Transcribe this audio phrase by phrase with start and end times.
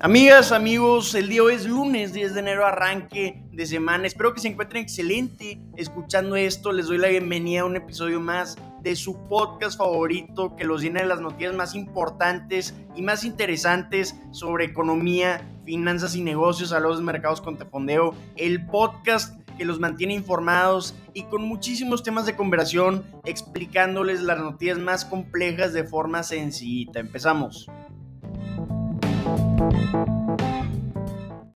[0.00, 4.06] Amigas, amigos, el día hoy es lunes 10 de enero, arranque de semana.
[4.06, 6.70] Espero que se encuentren excelente escuchando esto.
[6.70, 11.00] Les doy la bienvenida a un episodio más de su podcast favorito que los llena
[11.00, 17.02] de las noticias más importantes y más interesantes sobre economía, finanzas y negocios a los
[17.02, 18.14] mercados con Tefondeo.
[18.36, 24.78] El podcast que los mantiene informados y con muchísimos temas de conversación explicándoles las noticias
[24.78, 27.00] más complejas de forma sencillita.
[27.00, 27.68] Empezamos.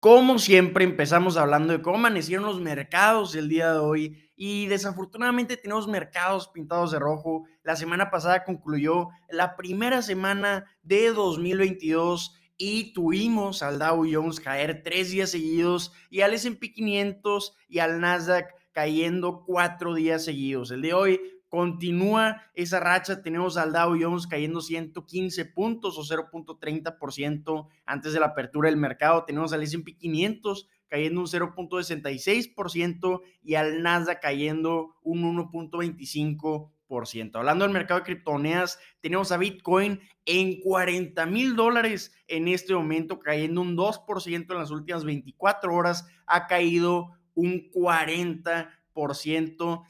[0.00, 5.56] Como siempre, empezamos hablando de cómo amanecieron los mercados el día de hoy y desafortunadamente
[5.56, 7.44] tenemos mercados pintados de rojo.
[7.62, 14.82] La semana pasada concluyó la primera semana de 2022 y tuvimos al Dow Jones caer
[14.82, 20.72] tres días seguidos y al S&P 500 y al Nasdaq cayendo cuatro días seguidos.
[20.72, 21.20] El de hoy
[21.52, 28.26] Continúa esa racha, tenemos al Dow Jones cayendo 115 puntos o 0.30% antes de la
[28.28, 35.50] apertura del mercado, tenemos al S&P 500 cayendo un 0.66% y al Nasdaq cayendo un
[35.52, 37.36] 1.25%.
[37.36, 43.18] Hablando del mercado de criptomonedas, tenemos a Bitcoin en 40 mil dólares en este momento,
[43.18, 48.68] cayendo un 2% en las últimas 24 horas, ha caído un 40%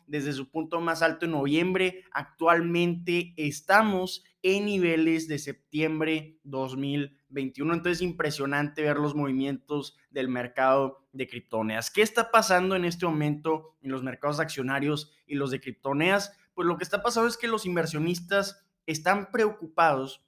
[0.06, 2.05] desde su punto más alto en noviembre.
[2.12, 7.75] Actualmente estamos en niveles de septiembre 2021.
[7.75, 11.91] Entonces es impresionante ver los movimientos del mercado de criptomonedas.
[11.91, 16.36] ¿Qué está pasando en este momento en los mercados accionarios y los de criptomonedas?
[16.55, 20.25] Pues lo que está pasando es que los inversionistas están preocupados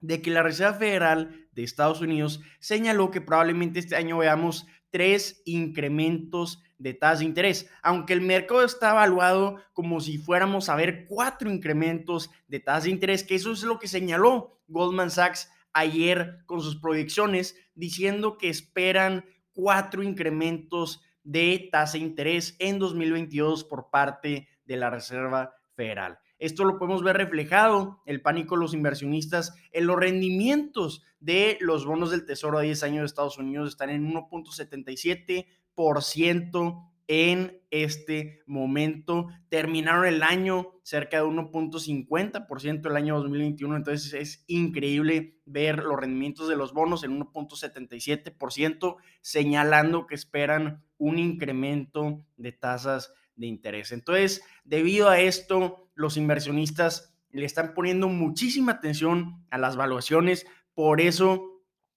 [0.00, 5.42] de que la Reserva Federal de Estados Unidos señaló que probablemente este año veamos tres
[5.44, 11.06] incrementos de tasas de interés, aunque el mercado está evaluado como si fuéramos a ver
[11.06, 16.38] cuatro incrementos de tasas de interés, que eso es lo que señaló Goldman Sachs ayer
[16.46, 23.90] con sus proyecciones, diciendo que esperan cuatro incrementos de tasa de interés en 2022 por
[23.90, 26.18] parte de la Reserva Federal.
[26.40, 31.84] Esto lo podemos ver reflejado, el pánico de los inversionistas, en los rendimientos de los
[31.84, 39.26] bonos del Tesoro a 10 años de Estados Unidos están en 1.77% en este momento.
[39.48, 46.48] Terminaron el año cerca de 1.50% el año 2021, entonces es increíble ver los rendimientos
[46.48, 53.90] de los bonos en 1.77%, señalando que esperan un incremento de tasas de interés.
[53.90, 61.00] Entonces, debido a esto, los inversionistas le están poniendo muchísima atención a las valuaciones, por
[61.00, 61.50] eso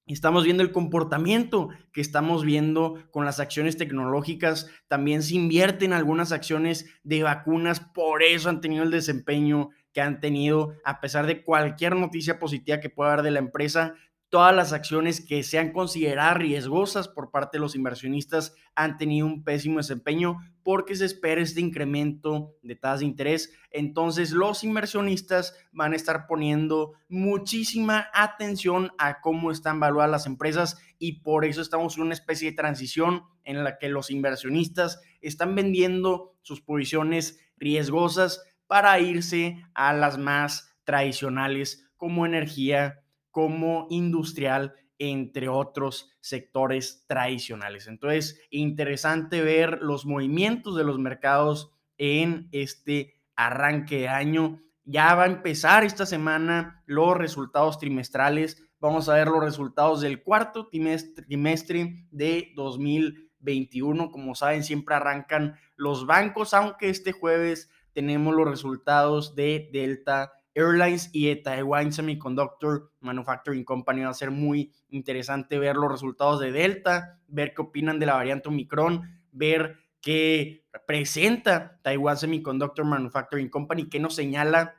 [0.05, 4.69] Estamos viendo el comportamiento que estamos viendo con las acciones tecnológicas.
[4.89, 10.19] También se invierten algunas acciones de vacunas, por eso han tenido el desempeño que han
[10.19, 13.93] tenido, a pesar de cualquier noticia positiva que pueda haber de la empresa
[14.33, 19.44] todas las acciones que sean consideradas riesgosas por parte de los inversionistas han tenido un
[19.44, 23.53] pésimo desempeño porque se espera este incremento de tasas de interés.
[23.69, 30.79] Entonces los inversionistas van a estar poniendo muchísima atención a cómo están valuadas las empresas
[30.97, 35.53] y por eso estamos en una especie de transición en la que los inversionistas están
[35.53, 43.02] vendiendo sus posiciones riesgosas para irse a las más tradicionales como energía,
[43.33, 47.88] como industrial, entre otros sectores tradicionales.
[47.88, 54.61] Entonces, interesante ver los movimientos de los mercados en este arranque de año.
[54.85, 58.63] Ya va a empezar esta semana los resultados trimestrales.
[58.79, 64.11] Vamos a ver los resultados del cuarto trimestre de 2021.
[64.11, 71.09] Como saben, siempre arrancan los bancos, aunque este jueves tenemos los resultados de Delta Airlines
[71.13, 74.01] y Taiwan Semiconductor Manufacturing Company.
[74.01, 78.15] Va a ser muy interesante ver los resultados de Delta, ver qué opinan de la
[78.15, 84.75] variante Omicron, ver qué presenta Taiwan Semiconductor Manufacturing Company, qué nos señala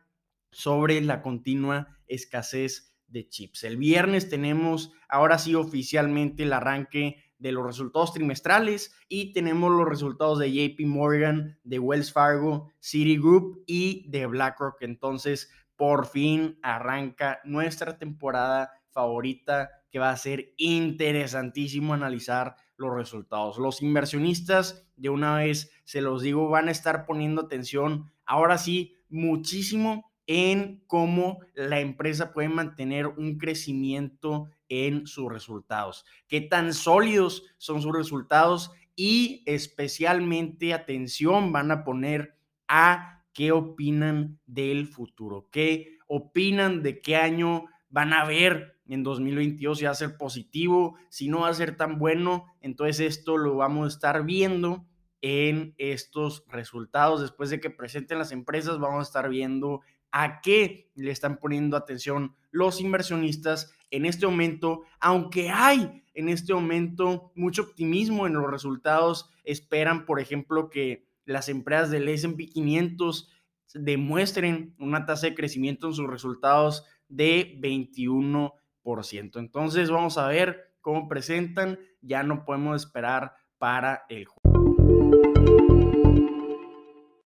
[0.51, 3.65] sobre la continua escasez de chips.
[3.65, 9.89] El viernes tenemos ahora sí oficialmente el arranque de los resultados trimestrales y tenemos los
[9.89, 14.83] resultados de JP Morgan, de Wells Fargo, Citigroup y de BlackRock.
[14.83, 23.59] Entonces, por fin arranca nuestra temporada favorita que va a ser interesantísimo analizar los resultados.
[23.59, 28.97] Los inversionistas, de una vez se los digo, van a estar poniendo atención ahora sí
[29.09, 37.45] muchísimo en cómo la empresa puede mantener un crecimiento en sus resultados, qué tan sólidos
[37.59, 45.99] son sus resultados y especialmente atención van a poner a qué opinan del futuro, qué
[46.07, 51.29] opinan de qué año van a ver en 2022 si va a ser positivo, si
[51.29, 54.87] no va a ser tan bueno, entonces esto lo vamos a estar viendo
[55.21, 57.21] en estos resultados.
[57.21, 59.81] Después de que presenten las empresas, vamos a estar viendo
[60.13, 66.55] a qué le están poniendo atención los inversionistas en este momento, aunque hay en este
[66.55, 73.31] momento mucho optimismo en los resultados, esperan, por ejemplo, que las empresas del S&P 500
[73.75, 79.39] demuestren una tasa de crecimiento en sus resultados de 21%.
[79.39, 84.45] Entonces vamos a ver cómo presentan, ya no podemos esperar para el juego.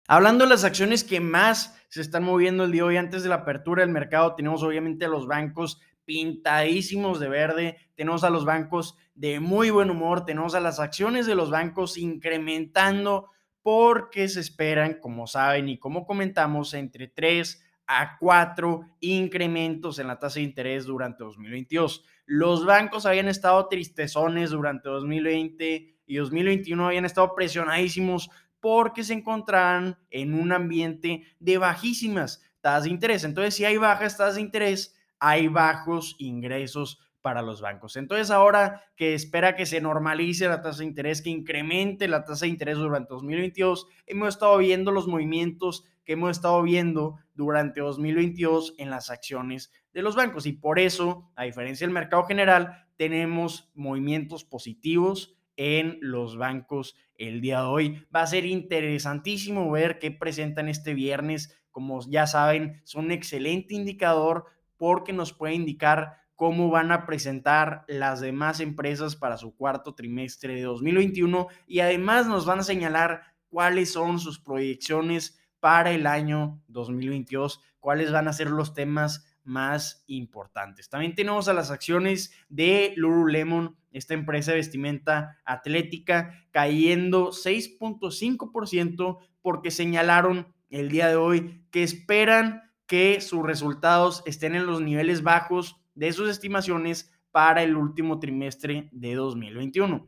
[0.07, 3.29] Hablando de las acciones que más se están moviendo el día de hoy antes de
[3.29, 8.43] la apertura del mercado, tenemos obviamente a los bancos pintadísimos de verde, tenemos a los
[8.43, 13.29] bancos de muy buen humor, tenemos a las acciones de los bancos incrementando
[13.61, 20.19] porque se esperan, como saben y como comentamos, entre 3 a 4 incrementos en la
[20.19, 22.05] tasa de interés durante 2022.
[22.25, 28.29] Los bancos habían estado tristezones durante 2020 y 2021 habían estado presionadísimos
[28.59, 33.23] porque se encontraban en un ambiente de bajísimas tasas de interés.
[33.23, 37.95] Entonces, si hay bajas tasas de interés, hay bajos ingresos para los bancos.
[37.95, 42.45] Entonces, ahora que espera que se normalice la tasa de interés, que incremente la tasa
[42.45, 48.75] de interés durante 2022, hemos estado viendo los movimientos que hemos estado viendo durante 2022
[48.77, 50.45] en las acciones de los bancos.
[50.45, 57.41] Y por eso, a diferencia del mercado general, tenemos movimientos positivos en los bancos el
[57.41, 58.07] día de hoy.
[58.15, 61.61] Va a ser interesantísimo ver qué presentan este viernes.
[61.69, 64.45] Como ya saben, son un excelente indicador
[64.77, 70.55] porque nos puede indicar cómo van a presentar las demás empresas para su cuarto trimestre
[70.55, 76.63] de 2021 y además nos van a señalar cuáles son sus proyecciones para el año
[76.69, 80.87] 2022, cuáles van a ser los temas más importantes.
[80.87, 89.71] También tenemos a las acciones de Lululemon, esta empresa de vestimenta atlética, cayendo 6.5% porque
[89.71, 95.78] señalaron el día de hoy que esperan que sus resultados estén en los niveles bajos
[95.99, 100.07] de sus estimaciones para el último trimestre de 2021.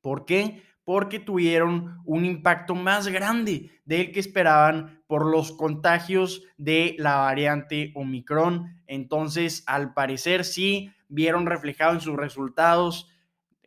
[0.00, 0.62] ¿Por qué?
[0.84, 7.92] Porque tuvieron un impacto más grande del que esperaban por los contagios de la variante
[7.94, 8.80] Omicron.
[8.86, 13.10] Entonces, al parecer, sí vieron reflejado en sus resultados.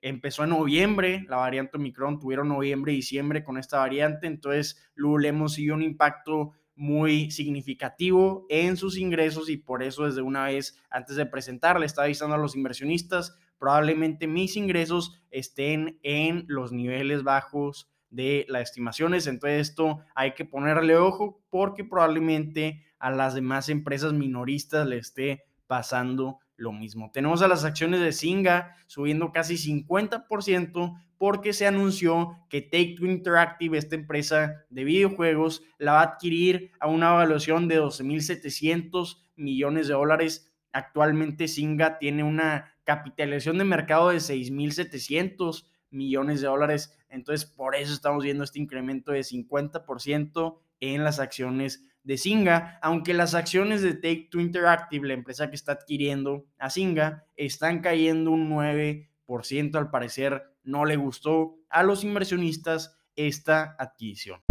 [0.01, 4.25] Empezó en noviembre, la variante Omicron, tuvieron noviembre y diciembre con esta variante.
[4.25, 10.45] Entonces, Lululemon siguió un impacto muy significativo en sus ingresos y por eso desde una
[10.45, 16.43] vez antes de presentar le estaba avisando a los inversionistas, probablemente mis ingresos estén en
[16.47, 19.27] los niveles bajos de las estimaciones.
[19.27, 25.43] Entonces esto hay que ponerle ojo porque probablemente a las demás empresas minoristas le esté
[25.67, 27.09] pasando lo mismo.
[27.11, 33.07] Tenemos a las acciones de Singa subiendo casi 50% porque se anunció que Take Two
[33.07, 39.87] Interactive, esta empresa de videojuegos, la va a adquirir a una evaluación de 12.700 millones
[39.87, 40.53] de dólares.
[40.71, 46.97] Actualmente Singa tiene una capitalización de mercado de 6.700 millones de dólares.
[47.09, 53.13] Entonces, por eso estamos viendo este incremento de 50% en las acciones de Singa, aunque
[53.13, 58.31] las acciones de Take Two Interactive, la empresa que está adquiriendo a Singa, están cayendo
[58.31, 59.75] un 9%.
[59.75, 64.41] Al parecer, no le gustó a los inversionistas esta adquisición.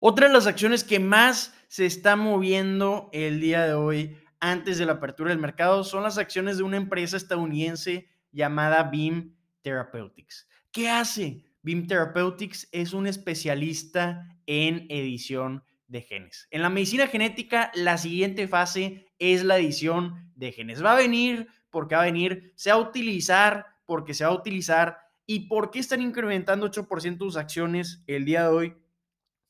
[0.00, 4.86] Otra de las acciones que más se está moviendo el día de hoy antes de
[4.86, 10.48] la apertura del mercado son las acciones de una empresa estadounidense llamada Beam Therapeutics.
[10.70, 11.47] ¿Qué hace?
[11.62, 16.46] Beam Therapeutics es un especialista en edición de genes.
[16.50, 20.84] En la medicina genética, la siguiente fase es la edición de genes.
[20.84, 24.34] Va a venir porque va a venir, se va a utilizar porque se va a
[24.34, 24.98] utilizar.
[25.26, 28.76] ¿Y por qué están incrementando 8% sus acciones el día de hoy?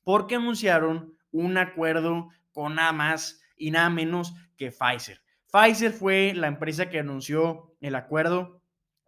[0.03, 5.21] Porque anunciaron un acuerdo con nada más y nada menos que Pfizer.
[5.53, 8.58] Pfizer fue la empresa que anunció el acuerdo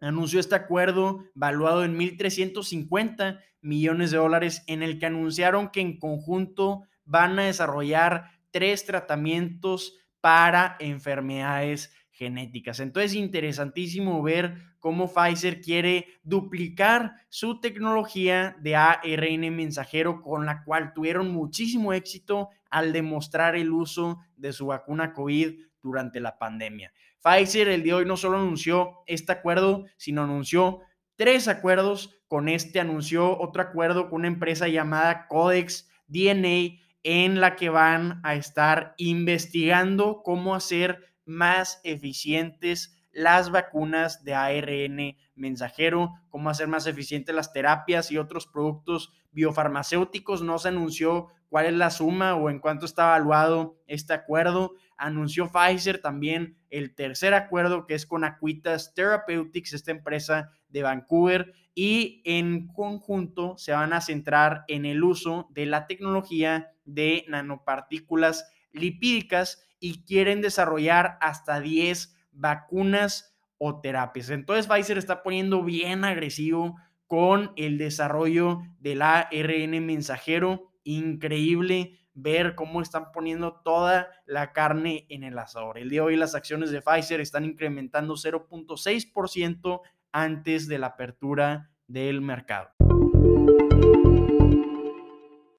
[0.01, 5.97] anunció este acuerdo valuado en 1.350 millones de dólares en el que anunciaron que en
[5.99, 12.79] conjunto van a desarrollar tres tratamientos para enfermedades genéticas.
[12.79, 20.93] Entonces, interesantísimo ver cómo Pfizer quiere duplicar su tecnología de ARN mensajero con la cual
[20.93, 26.91] tuvieron muchísimo éxito al demostrar el uso de su vacuna COVID durante la pandemia.
[27.23, 30.81] Pfizer el día de hoy no solo anunció este acuerdo, sino anunció
[31.15, 32.17] tres acuerdos.
[32.27, 38.21] Con este anunció otro acuerdo con una empresa llamada Codex DNA en la que van
[38.23, 46.87] a estar investigando cómo hacer más eficientes las vacunas de ARN mensajero, cómo hacer más
[46.87, 50.41] eficientes las terapias y otros productos biofarmacéuticos.
[50.41, 54.73] No se anunció cuál es la suma o en cuánto está evaluado este acuerdo.
[55.01, 61.53] Anunció Pfizer también el tercer acuerdo que es con Aquitas Therapeutics, esta empresa de Vancouver,
[61.73, 68.47] y en conjunto se van a centrar en el uso de la tecnología de nanopartículas
[68.73, 74.29] lipídicas y quieren desarrollar hasta 10 vacunas o terapias.
[74.29, 76.75] Entonces Pfizer está poniendo bien agresivo
[77.07, 80.71] con el desarrollo del ARN mensajero.
[80.83, 85.77] Increíble ver cómo están poniendo toda la carne en el asador.
[85.77, 91.71] El día de hoy las acciones de Pfizer están incrementando 0.6% antes de la apertura
[91.87, 92.69] del mercado.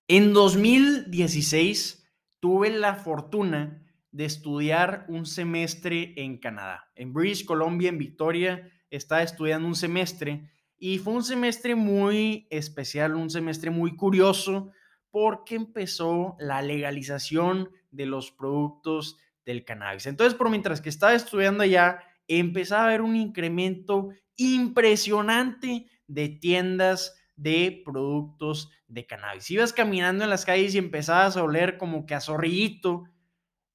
[0.09, 2.07] En 2016
[2.41, 6.91] tuve la fortuna de estudiar un semestre en Canadá.
[6.97, 13.15] En British Columbia, en Victoria, estaba estudiando un semestre y fue un semestre muy especial,
[13.15, 14.71] un semestre muy curioso
[15.13, 20.07] porque empezó la legalización de los productos del cannabis.
[20.07, 27.15] Entonces, por mientras que estaba estudiando allá, empezaba a haber un incremento impresionante de tiendas
[27.37, 29.51] de productos de cannabis.
[29.51, 33.05] Ibas caminando en las calles y empezabas a oler como que a zorrillito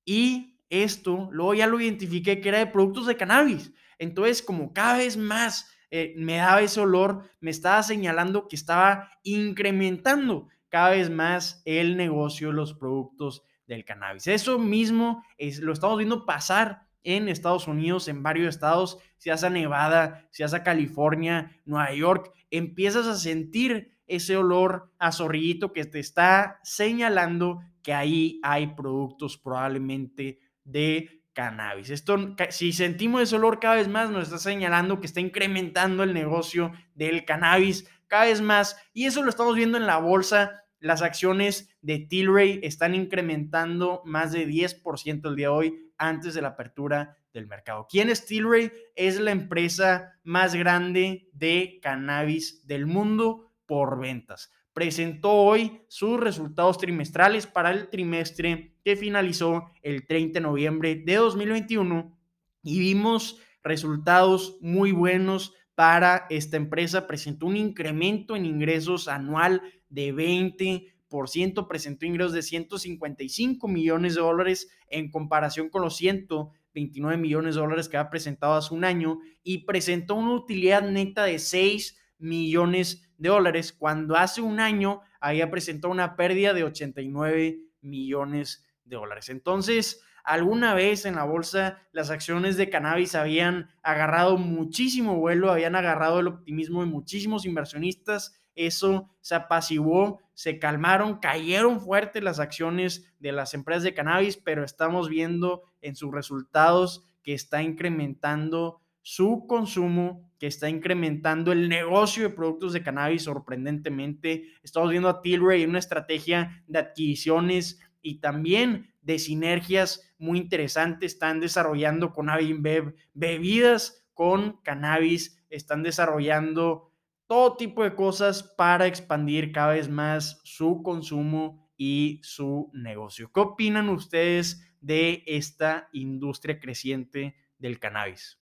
[0.05, 3.71] y esto, luego ya lo identifiqué que era de productos de cannabis.
[3.99, 9.09] Entonces, como cada vez más eh, me daba ese olor, me estaba señalando que estaba
[9.23, 14.27] incrementando cada vez más el negocio los productos del cannabis.
[14.27, 19.43] Eso mismo es, lo estamos viendo pasar en Estados Unidos, en varios estados, si vas
[19.43, 25.73] a Nevada, si vas a California, Nueva York, empiezas a sentir ese olor a zorrillito
[25.73, 31.91] que te está señalando que ahí hay productos probablemente de cannabis.
[31.91, 36.13] Esto, si sentimos ese olor cada vez más, nos está señalando que está incrementando el
[36.13, 38.77] negocio del cannabis cada vez más.
[38.93, 40.63] Y eso lo estamos viendo en la bolsa.
[40.79, 46.41] Las acciones de Tilray están incrementando más de 10% el día de hoy antes de
[46.41, 47.87] la apertura del mercado.
[47.89, 48.71] ¿Quién es Tilray?
[48.95, 56.77] Es la empresa más grande de cannabis del mundo por ventas presentó hoy sus resultados
[56.77, 62.15] trimestrales para el trimestre que finalizó el 30 de noviembre de 2021
[62.61, 67.05] y vimos resultados muy buenos para esta empresa.
[67.05, 74.69] Presentó un incremento en ingresos anual de 20%, presentó ingresos de 155 millones de dólares
[74.89, 79.65] en comparación con los 129 millones de dólares que ha presentado hace un año y
[79.65, 85.93] presentó una utilidad neta de 6 millones de dólares, cuando hace un año había presentado
[85.93, 89.29] una pérdida de 89 millones de dólares.
[89.29, 95.77] Entonces, alguna vez en la bolsa las acciones de cannabis habían agarrado muchísimo vuelo, habían
[95.77, 98.37] agarrado el optimismo de muchísimos inversionistas.
[98.53, 104.65] Eso se apaciguó, se calmaron, cayeron fuerte las acciones de las empresas de cannabis, pero
[104.65, 112.23] estamos viendo en sus resultados que está incrementando su consumo, que está incrementando el negocio
[112.23, 114.43] de productos de cannabis sorprendentemente.
[114.61, 121.13] Estamos viendo a Tilray una estrategia de adquisiciones y también de sinergias muy interesantes.
[121.13, 126.91] Están desarrollando con Avinbev bebidas con cannabis, están desarrollando
[127.27, 133.31] todo tipo de cosas para expandir cada vez más su consumo y su negocio.
[133.31, 138.39] ¿Qué opinan ustedes de esta industria creciente del cannabis?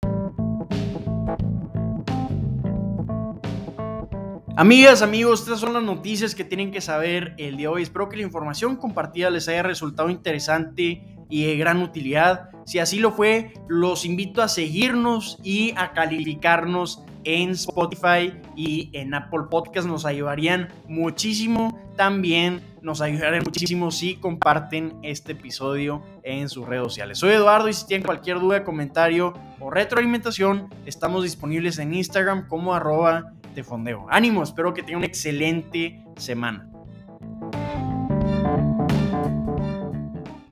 [4.57, 7.81] Amigas, amigos, estas son las noticias que tienen que saber el día de hoy.
[7.81, 12.49] Espero que la información compartida les haya resultado interesante y de gran utilidad.
[12.65, 19.13] Si así lo fue, los invito a seguirnos y a calificarnos en Spotify y en
[19.13, 19.87] Apple Podcast.
[19.87, 21.79] Nos ayudarían muchísimo.
[21.95, 27.17] También nos ayudarían muchísimo si comparten este episodio en sus redes sociales.
[27.17, 32.73] Soy Eduardo y si tienen cualquier duda, comentario o retroalimentación, estamos disponibles en Instagram como
[32.73, 34.07] arroba de.
[34.09, 36.69] Ánimo, espero que tengan una excelente semana.